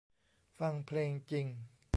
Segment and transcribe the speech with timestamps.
[0.59, 1.47] ฟังเพลงจริง